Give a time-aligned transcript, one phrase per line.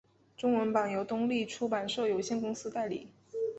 [0.35, 3.11] 中文版由东立出版社有限公司代理。